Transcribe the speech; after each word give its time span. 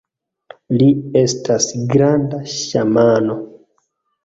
Li 0.81 0.87
estas 1.21 1.69
granda 1.93 2.41
ŝamano! 2.55 3.39